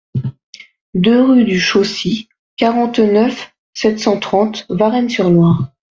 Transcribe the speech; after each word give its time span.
deux 0.95 1.21
rue 1.21 1.43
du 1.43 1.59
Chaussy, 1.59 2.27
quarante-neuf, 2.57 3.53
sept 3.75 3.99
cent 3.99 4.17
trente, 4.19 4.65
Varennes-sur-Loire 4.67 5.73